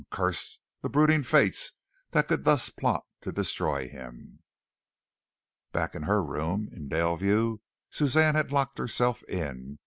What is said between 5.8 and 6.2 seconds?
in